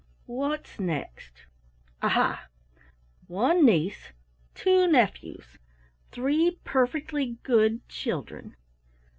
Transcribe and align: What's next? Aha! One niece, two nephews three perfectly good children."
What's 0.25 0.79
next? 0.79 1.45
Aha! 2.01 2.47
One 3.27 3.63
niece, 3.63 4.13
two 4.55 4.87
nephews 4.87 5.59
three 6.09 6.57
perfectly 6.63 7.37
good 7.43 7.87
children." 7.87 8.55